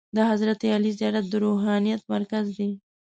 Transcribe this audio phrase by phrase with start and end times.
[0.15, 2.71] د حضرت علي زیارت د روحانیت مرکز دی.